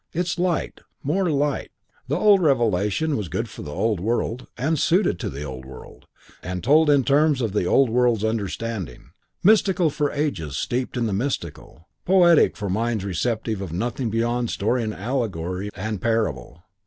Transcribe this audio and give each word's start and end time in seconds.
It's 0.13 0.39
Light: 0.39 0.81
more 1.03 1.29
light. 1.29 1.69
The 2.07 2.17
old 2.17 2.41
revelation 2.41 3.15
was 3.15 3.27
good 3.29 3.47
for 3.47 3.61
the 3.61 3.69
old 3.71 3.99
world, 3.99 4.47
and 4.57 4.79
suited 4.79 5.19
to 5.19 5.29
the 5.29 5.43
old 5.43 5.63
world, 5.63 6.07
and 6.41 6.63
told 6.63 6.89
in 6.89 7.03
terms 7.03 7.39
of 7.39 7.53
the 7.53 7.65
old 7.65 7.91
world's 7.91 8.23
understanding. 8.23 9.11
Mystical 9.43 9.91
for 9.91 10.11
ages 10.11 10.57
steeped 10.57 10.97
in 10.97 11.05
the 11.05 11.13
mystical; 11.13 11.87
poetic 12.03 12.57
for 12.57 12.67
minds 12.67 13.05
receptive 13.05 13.61
of 13.61 13.71
nothing 13.71 14.09
beyond 14.09 14.49
story 14.49 14.81
and 14.81 14.95
allegory 14.95 15.69
and 15.75 16.01
parable. 16.01 16.63